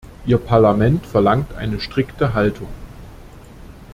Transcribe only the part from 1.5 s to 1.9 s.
eine